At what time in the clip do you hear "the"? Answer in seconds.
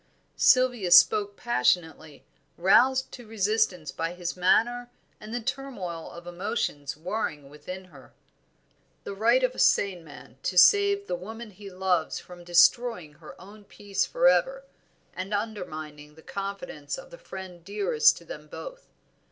5.31-5.39, 9.03-9.13, 11.05-11.13, 16.15-16.23, 17.11-17.19